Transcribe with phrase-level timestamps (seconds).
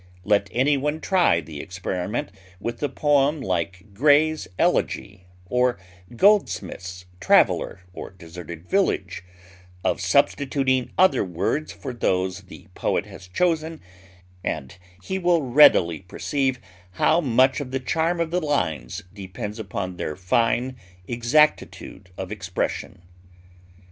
[0.23, 5.77] Let anyone try the experiment with a poem like Gray's "Elegy," or
[6.15, 9.23] Goldsmith's "Traveller" or "Deserted Village,"
[9.83, 13.79] of substituting other words for those the poet has chosen,
[14.43, 16.59] and he will readily perceive
[16.93, 20.77] how much of the charm of the lines depends upon their fine
[21.07, 23.03] exactitude of expression.